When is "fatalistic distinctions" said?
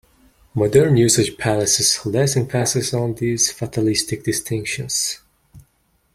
3.51-5.21